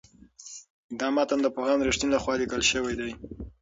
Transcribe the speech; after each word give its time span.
دا 0.99 1.07
متن 1.15 1.39
د 1.43 1.47
پوهاند 1.55 1.85
رښتین 1.87 2.09
لخوا 2.13 2.33
لیکل 2.41 2.61
شوی 2.71 2.93
دی. 2.99 3.11